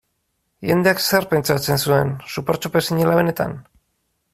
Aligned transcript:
Jendeak 0.69 1.03
zer 1.09 1.27
pentsatzen 1.35 1.83
zuen, 1.85 2.13
Supertxope 2.37 2.87
zinela 2.89 3.23
benetan? 3.23 3.59